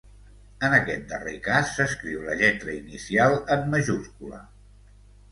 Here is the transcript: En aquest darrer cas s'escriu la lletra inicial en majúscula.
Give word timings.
En 0.67 0.75
aquest 0.75 1.03
darrer 1.09 1.33
cas 1.47 1.73
s'escriu 1.75 2.23
la 2.29 2.37
lletra 2.39 2.73
inicial 2.77 3.35
en 3.57 3.67
majúscula. 3.75 4.41